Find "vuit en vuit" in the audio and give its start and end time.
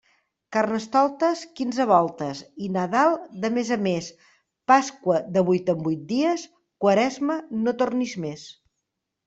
5.53-6.03